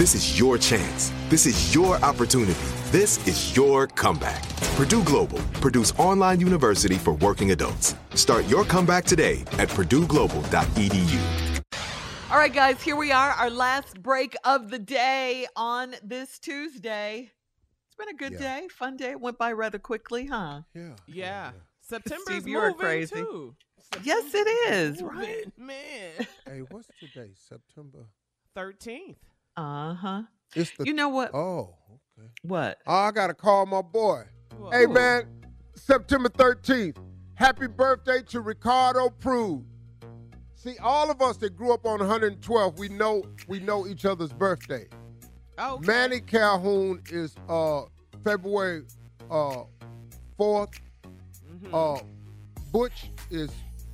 This 0.00 0.14
is 0.14 0.38
your 0.38 0.56
chance. 0.56 1.12
This 1.28 1.44
is 1.44 1.74
your 1.74 1.96
opportunity. 1.96 2.54
This 2.86 3.18
is 3.28 3.54
your 3.54 3.86
comeback. 3.86 4.48
Purdue 4.74 5.04
Global, 5.04 5.38
Purdue's 5.60 5.92
online 5.98 6.40
university 6.40 6.94
for 6.94 7.12
working 7.12 7.50
adults. 7.50 7.94
Start 8.14 8.46
your 8.48 8.64
comeback 8.64 9.04
today 9.04 9.42
at 9.58 9.68
purdueglobal.edu. 9.68 11.62
All 12.30 12.38
right, 12.38 12.50
guys, 12.50 12.80
here 12.80 12.96
we 12.96 13.12
are, 13.12 13.32
our 13.32 13.50
last 13.50 14.00
break 14.00 14.34
of 14.42 14.70
the 14.70 14.78
day 14.78 15.46
on 15.54 15.94
this 16.02 16.38
Tuesday. 16.38 17.30
It's 17.86 17.94
been 17.94 18.08
a 18.08 18.14
good 18.14 18.40
Yeah. 18.40 18.60
day, 18.60 18.68
fun 18.68 18.96
day. 18.96 19.10
It 19.10 19.20
went 19.20 19.36
by 19.36 19.52
rather 19.52 19.78
quickly, 19.78 20.24
huh? 20.24 20.62
Yeah. 20.72 20.96
Yeah. 21.08 21.52
September 21.82 22.22
is 22.30 22.36
Steve, 22.38 22.48
you're 22.48 22.70
moving 22.70 22.78
crazy. 22.78 23.16
too. 23.16 23.54
Yes, 24.02 24.32
it 24.32 24.48
is, 24.72 25.02
Moving, 25.02 25.18
right? 25.18 25.58
Man. 25.58 26.26
Hey, 26.46 26.60
what's 26.70 26.88
today? 26.98 27.32
September. 27.34 28.06
13th. 28.56 29.16
Uh 29.60 29.94
huh. 29.94 30.22
It's 30.56 30.70
the. 30.76 30.86
You 30.86 30.94
know 30.94 31.10
what? 31.10 31.34
Oh, 31.34 31.74
okay. 32.18 32.28
What? 32.42 32.78
Oh, 32.86 32.94
I 32.94 33.10
gotta 33.10 33.34
call 33.34 33.66
my 33.66 33.82
boy. 33.82 34.22
Whoa. 34.56 34.70
Hey, 34.70 34.86
man. 34.86 35.24
September 35.74 36.28
13th. 36.30 36.96
Happy 37.34 37.66
birthday 37.66 38.22
to 38.28 38.40
Ricardo 38.40 39.10
Prude. 39.10 39.64
See, 40.54 40.76
all 40.78 41.10
of 41.10 41.20
us 41.22 41.36
that 41.38 41.56
grew 41.56 41.72
up 41.72 41.86
on 41.86 42.00
112, 42.00 42.78
we 42.78 42.88
know 42.88 43.22
we 43.48 43.60
know 43.60 43.86
each 43.86 44.04
other's 44.06 44.32
birthday. 44.32 44.86
Okay. 45.58 45.86
Manny 45.86 46.20
Calhoun 46.20 47.02
is 47.10 47.34
uh 47.48 47.82
February 48.24 48.84
uh 49.30 49.64
4th. 50.38 50.72
Mhm. 51.50 51.98
Uh 52.00 52.02
Butch 52.72 53.10
is 53.30 53.50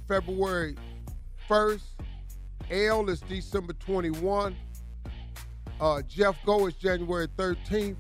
February 0.07 0.77
1st. 1.49 1.83
L 2.71 3.09
is 3.09 3.21
December 3.21 3.73
21. 3.75 4.57
Uh 5.81 6.03
Jeff 6.03 6.37
Go 6.45 6.67
is 6.67 6.75
January 6.75 7.29
13th. 7.37 7.97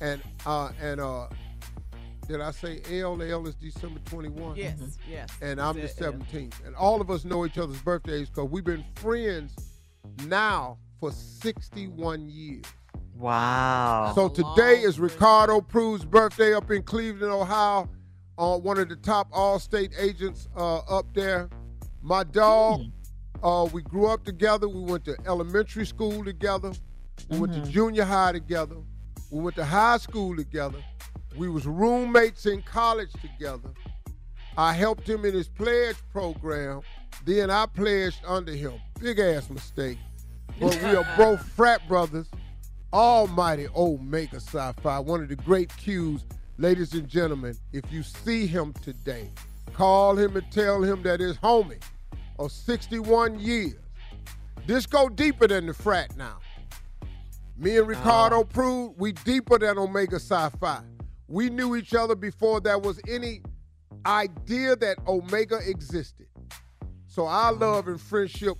And 0.00 0.20
uh 0.46 0.70
and 0.80 1.00
uh 1.00 1.28
did 2.28 2.40
I 2.40 2.52
say 2.52 2.80
L? 3.00 3.20
L 3.20 3.46
is 3.48 3.54
December 3.56 4.00
21. 4.06 4.56
yes, 4.56 4.78
yes. 5.10 5.28
And 5.42 5.60
I'm 5.60 5.74
the 5.74 5.82
Is 5.82 5.94
that- 5.96 6.14
17th. 6.18 6.64
And 6.64 6.74
all 6.76 7.00
of 7.00 7.10
us 7.10 7.24
know 7.24 7.44
each 7.44 7.58
other's 7.58 7.82
birthdays 7.82 8.28
because 8.30 8.48
we've 8.48 8.64
been 8.64 8.84
friends 8.94 9.54
now 10.26 10.78
for 11.00 11.10
61 11.12 12.28
years. 12.30 12.64
Wow. 13.16 14.12
So 14.14 14.28
today 14.28 14.76
long 14.76 14.84
is 14.88 15.00
Ricardo 15.00 15.60
Prude's 15.60 16.04
birthday 16.04 16.54
up 16.54 16.70
in 16.70 16.82
Cleveland, 16.82 17.32
Ohio. 17.32 17.88
Uh, 18.38 18.56
one 18.58 18.78
of 18.78 18.88
the 18.88 18.96
top 18.96 19.28
all-state 19.32 19.92
agents 19.98 20.48
uh, 20.56 20.78
up 20.78 21.06
there. 21.14 21.50
My 22.02 22.24
dog. 22.24 22.82
Uh, 23.42 23.68
we 23.72 23.82
grew 23.82 24.06
up 24.06 24.24
together. 24.24 24.68
We 24.68 24.80
went 24.82 25.04
to 25.06 25.16
elementary 25.26 25.84
school 25.84 26.24
together. 26.24 26.72
We 27.28 27.38
went 27.38 27.52
to 27.54 27.60
mm-hmm. 27.60 27.70
junior 27.70 28.04
high 28.04 28.32
together. 28.32 28.76
We 29.30 29.40
went 29.40 29.56
to 29.56 29.64
high 29.64 29.98
school 29.98 30.36
together. 30.36 30.78
We 31.36 31.48
was 31.48 31.66
roommates 31.66 32.46
in 32.46 32.62
college 32.62 33.12
together. 33.12 33.70
I 34.56 34.74
helped 34.74 35.08
him 35.08 35.24
in 35.24 35.32
his 35.32 35.48
pledge 35.48 35.96
program. 36.10 36.82
Then 37.24 37.50
I 37.50 37.66
pledged 37.66 38.20
under 38.26 38.52
him. 38.52 38.74
Big 39.00 39.18
ass 39.18 39.48
mistake. 39.48 39.98
But 40.60 40.78
we 40.82 40.94
are 40.94 41.06
both 41.16 41.42
frat 41.52 41.86
brothers. 41.88 42.28
Almighty 42.92 43.68
Omega 43.74 44.38
Psi 44.38 44.72
Phi, 44.82 44.98
one 44.98 45.22
of 45.22 45.28
the 45.28 45.36
great 45.36 45.70
Qs. 45.70 46.22
Ladies 46.58 46.92
and 46.92 47.08
gentlemen, 47.08 47.56
if 47.72 47.90
you 47.90 48.02
see 48.02 48.46
him 48.46 48.74
today, 48.82 49.30
call 49.72 50.18
him 50.18 50.36
and 50.36 50.52
tell 50.52 50.82
him 50.82 51.02
that 51.02 51.20
his 51.20 51.38
homie 51.38 51.82
of 52.38 52.52
61 52.52 53.40
years. 53.40 53.74
This 54.66 54.84
go 54.84 55.08
deeper 55.08 55.48
than 55.48 55.66
the 55.66 55.74
frat 55.74 56.14
now. 56.16 56.38
Me 57.62 57.76
and 57.76 57.82
uh-huh. 57.82 57.90
Ricardo 57.90 58.42
Prude, 58.42 58.94
we 58.96 59.12
deeper 59.12 59.56
than 59.56 59.78
Omega 59.78 60.18
Psi 60.18 60.48
Phi. 60.60 60.80
We 61.28 61.48
knew 61.48 61.76
each 61.76 61.94
other 61.94 62.16
before 62.16 62.60
there 62.60 62.78
was 62.78 63.00
any 63.08 63.40
idea 64.04 64.74
that 64.74 64.98
Omega 65.06 65.60
existed. 65.64 66.26
So 67.06 67.26
our 67.26 67.52
love 67.52 67.86
and 67.86 68.00
friendship 68.00 68.56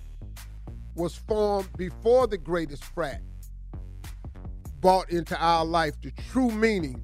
was 0.95 1.15
formed 1.15 1.67
before 1.75 2.27
the 2.27 2.37
greatest 2.37 2.85
frat 2.85 3.21
brought 4.79 5.09
into 5.09 5.37
our 5.37 5.65
life. 5.65 5.99
The 6.01 6.11
true 6.31 6.51
meaning 6.51 7.03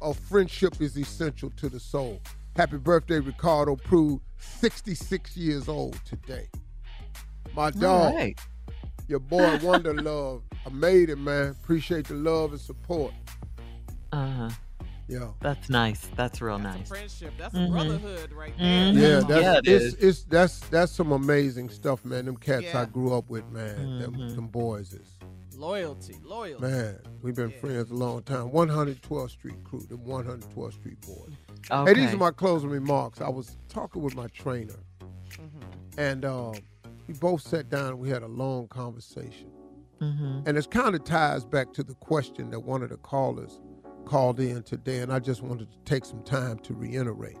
of 0.00 0.18
friendship 0.18 0.80
is 0.80 0.96
essential 0.96 1.50
to 1.58 1.68
the 1.68 1.80
soul. 1.80 2.22
Happy 2.56 2.78
birthday, 2.78 3.20
Ricardo 3.20 3.76
Prude, 3.76 4.20
66 4.38 5.36
years 5.36 5.68
old 5.68 6.00
today. 6.06 6.48
My 7.54 7.70
dog, 7.70 8.14
right. 8.14 8.40
your 9.08 9.20
boy 9.20 9.58
Wonder 9.62 9.92
Love. 9.92 10.42
I 10.66 10.70
made 10.70 11.10
it, 11.10 11.16
man. 11.18 11.48
Appreciate 11.62 12.06
the 12.08 12.14
love 12.14 12.52
and 12.52 12.60
support. 12.60 13.12
Uh 14.12 14.26
huh. 14.30 14.50
Yeah. 15.08 15.28
That's 15.40 15.68
nice. 15.68 16.08
That's 16.16 16.40
real 16.40 16.58
That's 16.58 16.76
nice. 16.78 16.84
a 16.86 16.88
friendship. 16.88 17.32
That's 17.38 17.54
Mhm. 17.54 17.66
a 17.66 17.70
brotherhood 17.70 18.32
right 18.32 18.56
Mhm. 18.56 18.94
Yeah, 18.94 19.20
that's 19.20 19.42
Yeah, 19.42 19.56
it 19.58 19.68
it's, 19.68 19.84
is. 19.84 19.94
it's 19.94 20.22
that's 20.24 20.60
that's 20.68 20.92
some 20.92 21.12
amazing 21.12 21.68
stuff, 21.70 22.04
man. 22.04 22.26
Them 22.26 22.36
cats 22.36 22.74
I 22.74 22.84
grew 22.86 23.12
up 23.14 23.28
with, 23.28 23.46
man. 23.50 23.98
Them, 23.98 24.14
Mhm. 24.14 24.34
them 24.36 24.46
boys 24.48 24.92
is 24.94 25.08
Loyalty, 25.56 26.16
loyalty. 26.24 26.62
man. 26.64 26.98
We've 27.20 27.34
been 27.34 27.50
Yeah. 27.50 27.58
friends 27.60 27.90
a 27.90 27.94
long 27.94 28.22
time. 28.22 28.52
112th 28.52 29.32
Street 29.32 29.62
crew, 29.64 29.80
the 29.80 29.96
112th 29.96 30.74
Street 30.74 31.00
boys. 31.02 31.32
Okay. 31.70 31.92
Hey, 31.94 32.00
these 32.00 32.14
are 32.14 32.18
my 32.18 32.30
closing 32.30 32.70
remarks. 32.70 33.20
I 33.20 33.28
was 33.28 33.56
talking 33.68 34.02
with 34.02 34.14
my 34.14 34.28
trainer, 34.28 34.78
Mm-hmm. 35.00 35.98
and 35.98 36.24
um, 36.24 36.54
we 37.06 37.14
both 37.14 37.42
sat 37.42 37.68
down 37.68 37.88
and 37.88 37.98
we 37.98 38.08
had 38.08 38.22
a 38.22 38.28
long 38.28 38.68
conversation. 38.68 39.50
Mhm. 40.02 40.48
And 40.48 40.58
it 40.58 40.70
kind 40.70 40.96
of 40.96 41.04
ties 41.04 41.44
back 41.44 41.72
to 41.74 41.84
the 41.84 41.94
question 41.94 42.50
that 42.50 42.60
one 42.60 42.82
of 42.82 42.90
the 42.90 42.96
callers 42.96 43.60
called 44.04 44.40
in 44.40 44.64
today, 44.64 44.98
and 44.98 45.12
I 45.12 45.20
just 45.20 45.42
wanted 45.42 45.70
to 45.70 45.78
take 45.84 46.04
some 46.04 46.22
time 46.24 46.58
to 46.60 46.74
reiterate. 46.74 47.38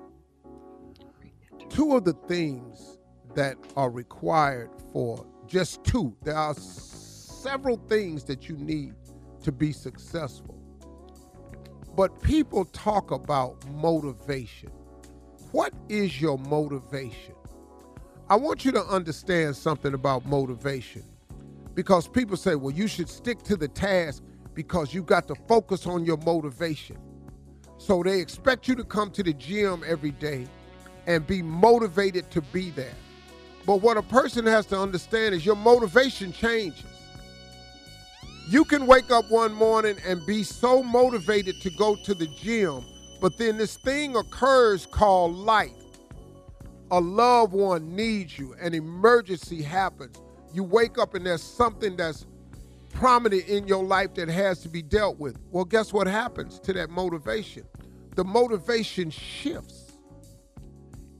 Two 1.68 1.96
of 1.96 2.04
the 2.04 2.12
things 2.28 2.98
that 3.34 3.56
are 3.76 3.90
required 3.90 4.70
for 4.92 5.26
just 5.48 5.82
two, 5.82 6.16
there 6.22 6.36
are 6.36 6.54
several 6.54 7.78
things 7.88 8.24
that 8.24 8.48
you 8.48 8.56
need 8.56 8.94
to 9.42 9.50
be 9.50 9.72
successful. 9.72 10.56
But 11.96 12.22
people 12.22 12.64
talk 12.66 13.10
about 13.10 13.68
motivation. 13.72 14.70
What 15.50 15.74
is 15.88 16.20
your 16.20 16.38
motivation? 16.38 17.34
I 18.30 18.36
want 18.36 18.64
you 18.64 18.70
to 18.72 18.84
understand 18.84 19.56
something 19.56 19.94
about 19.94 20.24
motivation 20.26 21.04
because 21.74 22.08
people 22.08 22.36
say, 22.36 22.54
well, 22.54 22.72
you 22.72 22.86
should 22.86 23.08
stick 23.08 23.42
to 23.44 23.56
the 23.56 23.68
task 23.68 24.22
because 24.54 24.92
you 24.92 25.02
got 25.02 25.26
to 25.28 25.34
focus 25.48 25.86
on 25.86 26.04
your 26.04 26.18
motivation. 26.18 26.98
So 27.78 28.02
they 28.02 28.20
expect 28.20 28.68
you 28.68 28.74
to 28.76 28.84
come 28.84 29.10
to 29.12 29.22
the 29.22 29.32
gym 29.32 29.82
every 29.86 30.12
day 30.12 30.46
and 31.06 31.26
be 31.26 31.42
motivated 31.42 32.30
to 32.30 32.40
be 32.40 32.70
there. 32.70 32.94
But 33.66 33.76
what 33.76 33.96
a 33.96 34.02
person 34.02 34.46
has 34.46 34.66
to 34.66 34.78
understand 34.78 35.34
is 35.34 35.46
your 35.46 35.56
motivation 35.56 36.32
changes. 36.32 36.84
You 38.48 38.64
can 38.64 38.86
wake 38.86 39.10
up 39.10 39.30
one 39.30 39.52
morning 39.52 39.96
and 40.06 40.24
be 40.26 40.42
so 40.42 40.82
motivated 40.82 41.60
to 41.62 41.70
go 41.70 41.96
to 42.04 42.14
the 42.14 42.26
gym, 42.26 42.84
but 43.20 43.38
then 43.38 43.56
this 43.56 43.76
thing 43.76 44.16
occurs 44.16 44.84
called 44.84 45.34
life. 45.36 45.70
A 46.90 47.00
loved 47.00 47.52
one 47.52 47.94
needs 47.94 48.38
you, 48.38 48.54
an 48.60 48.74
emergency 48.74 49.62
happens. 49.62 50.20
You 50.52 50.64
wake 50.64 50.98
up 50.98 51.14
and 51.14 51.26
there's 51.26 51.42
something 51.42 51.96
that's 51.96 52.26
prominent 52.92 53.46
in 53.48 53.66
your 53.66 53.84
life 53.84 54.14
that 54.14 54.28
has 54.28 54.60
to 54.60 54.68
be 54.68 54.82
dealt 54.82 55.18
with. 55.18 55.38
Well, 55.50 55.64
guess 55.64 55.92
what 55.92 56.06
happens 56.06 56.60
to 56.60 56.72
that 56.74 56.90
motivation? 56.90 57.64
The 58.14 58.24
motivation 58.24 59.10
shifts. 59.10 59.92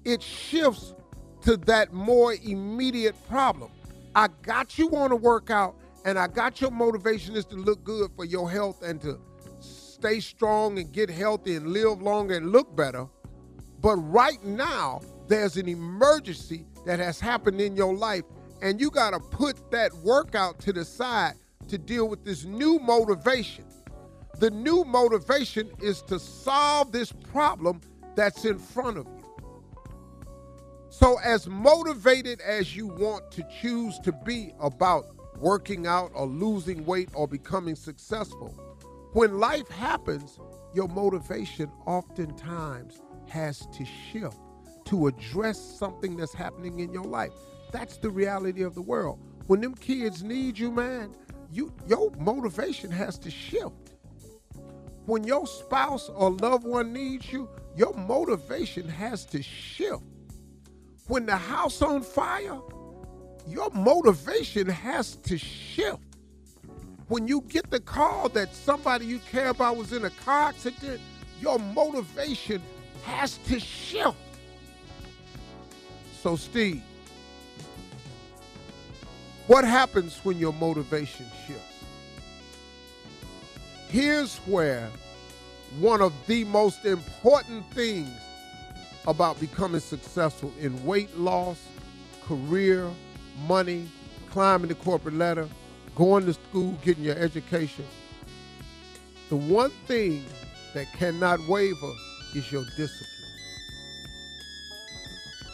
It 0.04 0.22
shifts 0.22 0.94
to 1.42 1.56
that 1.58 1.92
more 1.92 2.34
immediate 2.34 3.16
problem. 3.28 3.70
I 4.14 4.28
got 4.42 4.78
you 4.78 4.90
on 4.90 5.10
a 5.12 5.16
workout, 5.16 5.76
and 6.04 6.18
I 6.18 6.26
got 6.26 6.60
your 6.60 6.70
motivation 6.70 7.34
is 7.34 7.44
to 7.46 7.56
look 7.56 7.82
good 7.82 8.10
for 8.14 8.24
your 8.24 8.50
health 8.50 8.82
and 8.82 9.00
to 9.02 9.18
stay 9.60 10.20
strong 10.20 10.78
and 10.78 10.92
get 10.92 11.08
healthy 11.08 11.56
and 11.56 11.68
live 11.68 12.02
longer 12.02 12.36
and 12.36 12.52
look 12.52 12.74
better. 12.76 13.06
But 13.80 13.96
right 13.96 14.42
now, 14.44 15.00
there's 15.28 15.56
an 15.56 15.68
emergency 15.68 16.66
that 16.84 16.98
has 16.98 17.18
happened 17.18 17.60
in 17.60 17.74
your 17.74 17.94
life, 17.94 18.24
and 18.62 18.80
you 18.80 18.90
got 18.90 19.10
to 19.10 19.18
put 19.18 19.70
that 19.72 19.92
workout 19.96 20.58
to 20.60 20.72
the 20.72 20.84
side 20.84 21.34
to 21.68 21.76
deal 21.76 22.08
with 22.08 22.24
this 22.24 22.44
new 22.44 22.78
motivation. 22.78 23.64
The 24.38 24.50
new 24.50 24.84
motivation 24.84 25.70
is 25.80 26.00
to 26.02 26.18
solve 26.18 26.92
this 26.92 27.12
problem 27.12 27.80
that's 28.14 28.44
in 28.44 28.58
front 28.58 28.98
of 28.98 29.06
you. 29.06 29.22
So, 30.90 31.18
as 31.24 31.48
motivated 31.48 32.40
as 32.40 32.76
you 32.76 32.86
want 32.86 33.30
to 33.32 33.46
choose 33.60 33.98
to 34.00 34.12
be 34.12 34.52
about 34.60 35.06
working 35.38 35.86
out 35.86 36.12
or 36.14 36.26
losing 36.26 36.84
weight 36.84 37.08
or 37.14 37.26
becoming 37.26 37.74
successful, 37.74 38.54
when 39.12 39.38
life 39.38 39.68
happens, 39.68 40.38
your 40.74 40.88
motivation 40.88 41.70
oftentimes 41.86 43.02
has 43.28 43.66
to 43.72 43.84
shift 43.84 44.38
to 44.84 45.06
address 45.06 45.58
something 45.58 46.16
that's 46.16 46.34
happening 46.34 46.80
in 46.80 46.92
your 46.92 47.04
life. 47.04 47.32
That's 47.72 47.96
the 47.96 48.10
reality 48.10 48.62
of 48.62 48.74
the 48.74 48.82
world. 48.82 49.18
When 49.46 49.60
them 49.60 49.74
kids 49.74 50.22
need 50.22 50.58
you, 50.58 50.70
man, 50.70 51.14
you 51.50 51.72
your 51.88 52.10
motivation 52.18 52.90
has 52.90 53.18
to 53.20 53.30
shift. 53.30 53.72
When 55.06 55.24
your 55.24 55.46
spouse 55.46 56.08
or 56.08 56.30
loved 56.30 56.64
one 56.64 56.92
needs 56.92 57.32
you, 57.32 57.48
your 57.76 57.92
motivation 57.94 58.88
has 58.88 59.24
to 59.26 59.42
shift. 59.42 60.02
When 61.08 61.26
the 61.26 61.36
house 61.36 61.82
on 61.82 62.02
fire, 62.02 62.60
your 63.48 63.70
motivation 63.70 64.68
has 64.68 65.16
to 65.16 65.36
shift. 65.36 66.00
When 67.08 67.26
you 67.26 67.42
get 67.48 67.70
the 67.70 67.80
call 67.80 68.28
that 68.30 68.54
somebody 68.54 69.06
you 69.06 69.18
care 69.30 69.48
about 69.48 69.76
was 69.76 69.92
in 69.92 70.04
a 70.04 70.10
car 70.10 70.50
accident, 70.50 71.00
your 71.40 71.58
motivation 71.58 72.62
has 73.04 73.38
to 73.48 73.58
shift. 73.58 74.16
So, 76.22 76.36
Steve, 76.36 76.82
what 79.46 79.64
happens 79.64 80.20
when 80.24 80.38
your 80.38 80.52
motivation 80.52 81.26
shifts? 81.46 81.84
Here's 83.88 84.36
where 84.38 84.88
one 85.80 86.00
of 86.00 86.12
the 86.26 86.44
most 86.44 86.84
important 86.84 87.68
things 87.72 88.10
about 89.06 89.40
becoming 89.40 89.80
successful 89.80 90.52
in 90.60 90.84
weight 90.86 91.16
loss, 91.16 91.60
career, 92.24 92.88
money, 93.46 93.88
climbing 94.30 94.68
the 94.68 94.74
corporate 94.76 95.14
ladder, 95.14 95.48
going 95.96 96.24
to 96.26 96.34
school, 96.34 96.78
getting 96.84 97.04
your 97.04 97.16
education. 97.18 97.84
The 99.28 99.36
one 99.36 99.70
thing 99.86 100.24
that 100.74 100.86
cannot 100.92 101.40
waver 101.48 101.92
is 102.36 102.50
your 102.52 102.64
discipline. 102.76 103.08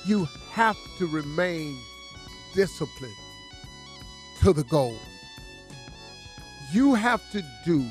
You 0.07 0.27
have 0.51 0.77
to 0.99 1.07
remain 1.07 1.81
disciplined 2.55 3.15
to 4.43 4.53
the 4.53 4.65
goal. 4.65 4.97
You 6.73 6.95
have 6.95 7.23
to 7.33 7.43
do 7.65 7.85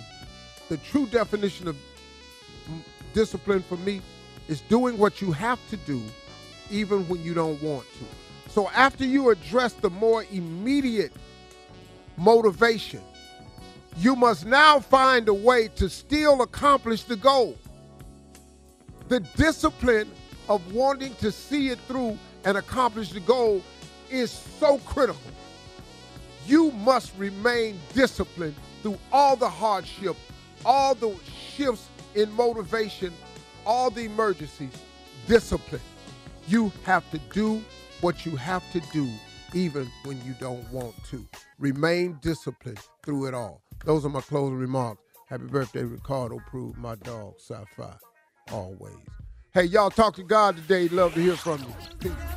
the 0.69 0.77
true 0.77 1.05
definition 1.07 1.67
of 1.67 1.77
discipline 3.13 3.63
for 3.63 3.77
me 3.77 4.01
is 4.47 4.61
doing 4.61 4.97
what 4.97 5.21
you 5.21 5.31
have 5.31 5.59
to 5.69 5.77
do 5.77 6.01
even 6.69 7.07
when 7.07 7.23
you 7.23 7.33
don't 7.33 7.61
want 7.61 7.85
to. 7.93 8.51
So 8.51 8.69
after 8.69 9.05
you 9.05 9.29
address 9.29 9.73
the 9.73 9.89
more 9.89 10.25
immediate 10.31 11.13
motivation, 12.17 13.01
you 13.97 14.15
must 14.15 14.45
now 14.45 14.79
find 14.79 15.27
a 15.27 15.33
way 15.33 15.69
to 15.75 15.89
still 15.89 16.41
accomplish 16.41 17.03
the 17.03 17.15
goal. 17.15 17.57
The 19.07 19.21
discipline 19.37 20.11
of 20.49 20.73
wanting 20.73 21.15
to 21.15 21.31
see 21.31 21.69
it 21.69 21.79
through 21.87 22.17
and 22.45 22.57
accomplish 22.57 23.11
the 23.11 23.19
goal 23.21 23.61
is 24.09 24.31
so 24.31 24.77
critical. 24.79 25.21
Must 26.87 27.11
remain 27.17 27.77
disciplined 27.93 28.55
through 28.81 28.97
all 29.11 29.35
the 29.35 29.49
hardship, 29.49 30.15
all 30.63 30.95
the 30.95 31.13
shifts 31.27 31.89
in 32.15 32.31
motivation, 32.31 33.11
all 33.65 33.89
the 33.89 34.05
emergencies. 34.05 34.71
Discipline. 35.27 35.81
You 36.47 36.71
have 36.85 37.03
to 37.11 37.17
do 37.33 37.61
what 37.99 38.25
you 38.25 38.37
have 38.37 38.63
to 38.71 38.79
do 38.93 39.05
even 39.53 39.91
when 40.05 40.15
you 40.23 40.33
don't 40.39 40.63
want 40.71 40.95
to. 41.09 41.27
Remain 41.59 42.19
disciplined 42.21 42.79
through 43.03 43.25
it 43.25 43.33
all. 43.33 43.61
Those 43.83 44.05
are 44.05 44.09
my 44.09 44.21
closing 44.21 44.55
remarks. 44.55 45.01
Happy 45.27 45.43
birthday, 45.43 45.83
Ricardo 45.83 46.39
Prude, 46.49 46.77
my 46.77 46.95
dog, 46.95 47.33
Psi 47.37 47.65
Phi, 47.75 47.97
always. 48.53 48.93
Hey, 49.53 49.63
y'all 49.63 49.89
talk 49.89 50.15
to 50.15 50.23
God 50.23 50.55
today. 50.55 50.87
Love 50.87 51.15
to 51.15 51.19
hear 51.21 51.35
from 51.35 51.59
you. 51.59 51.75
Peace. 51.99 52.36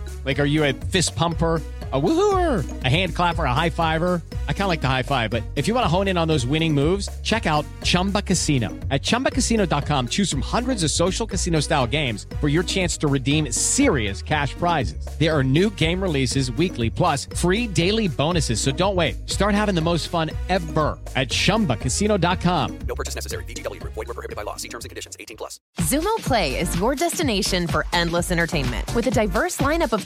Like, 0.23 0.39
are 0.39 0.45
you 0.45 0.63
a 0.63 0.73
fist 0.73 1.15
pumper? 1.15 1.61
A 1.93 1.99
woohooer, 1.99 2.85
a 2.85 2.87
hand 2.87 3.13
clapper, 3.13 3.43
a 3.43 3.53
high 3.53 3.69
fiver. 3.69 4.21
I 4.47 4.53
kind 4.53 4.61
of 4.61 4.69
like 4.69 4.79
the 4.79 4.87
high 4.87 5.03
five, 5.03 5.29
but 5.29 5.43
if 5.55 5.67
you 5.67 5.73
want 5.73 5.83
to 5.83 5.89
hone 5.89 6.07
in 6.07 6.17
on 6.17 6.25
those 6.25 6.45
winning 6.45 6.73
moves, 6.73 7.09
check 7.21 7.45
out 7.45 7.65
Chumba 7.83 8.21
Casino. 8.21 8.69
At 8.89 9.01
ChumbaCasino.com, 9.01 10.07
choose 10.07 10.31
from 10.31 10.41
hundreds 10.41 10.83
of 10.83 10.91
social 10.91 11.27
casino 11.27 11.59
style 11.59 11.85
games 11.85 12.27
for 12.39 12.47
your 12.47 12.63
chance 12.63 12.95
to 12.99 13.07
redeem 13.07 13.51
serious 13.51 14.21
cash 14.21 14.53
prizes. 14.53 15.05
There 15.19 15.37
are 15.37 15.43
new 15.43 15.69
game 15.71 16.01
releases 16.01 16.49
weekly, 16.53 16.89
plus 16.89 17.25
free 17.35 17.67
daily 17.67 18.07
bonuses. 18.07 18.61
So 18.61 18.71
don't 18.71 18.95
wait. 18.95 19.29
Start 19.29 19.53
having 19.53 19.75
the 19.75 19.81
most 19.81 20.07
fun 20.07 20.31
ever 20.47 20.97
at 21.17 21.27
ChumbaCasino.com. 21.27 22.79
No 22.87 22.95
purchase 22.95 23.15
necessary. 23.15 23.43
VGW. 23.43 23.83
Void 23.83 23.95
were 23.97 24.05
prohibited 24.05 24.37
by 24.37 24.43
law. 24.43 24.55
See 24.55 24.69
terms 24.69 24.85
and 24.85 24.89
conditions. 24.89 25.17
18 25.19 25.35
plus. 25.35 25.59
Xumo 25.79 26.15
Play 26.19 26.57
is 26.57 26.79
your 26.79 26.95
destination 26.95 27.67
for 27.67 27.85
endless 27.91 28.31
entertainment. 28.31 28.95
With 28.95 29.07
a 29.07 29.11
diverse 29.11 29.57
lineup 29.57 29.91
of 29.91 30.05